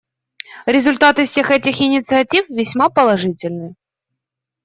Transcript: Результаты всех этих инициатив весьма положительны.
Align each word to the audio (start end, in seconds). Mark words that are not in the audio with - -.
Результаты 0.65 1.25
всех 1.25 1.51
этих 1.51 1.79
инициатив 1.79 2.49
весьма 2.49 2.89
положительны. 2.89 3.75